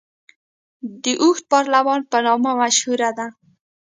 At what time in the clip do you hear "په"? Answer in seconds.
2.11-2.17